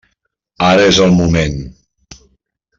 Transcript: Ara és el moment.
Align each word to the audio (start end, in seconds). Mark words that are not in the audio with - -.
Ara 0.69 0.87
és 0.93 1.01
el 1.05 1.15
moment. 1.19 1.61